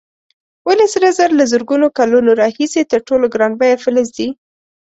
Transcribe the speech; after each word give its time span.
ولې 0.67 0.87
سره 0.93 1.07
زر 1.17 1.29
له 1.39 1.45
زرګونو 1.51 1.87
کلونو 1.97 2.29
راهیسې 2.41 2.81
تر 2.91 2.99
ټولو 3.07 3.25
ګران 3.33 3.51
بیه 3.59 3.77
فلز 3.83 4.07
دی؟ 4.17 4.27